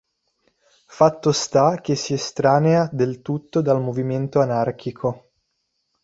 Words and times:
Fatto 0.87 1.31
sta 1.31 1.79
che 1.79 1.93
si 1.93 2.13
estranea 2.15 2.89
del 2.91 3.21
tutto 3.21 3.61
dal 3.61 3.79
movimento 3.79 4.39
anarchico. 4.41 5.29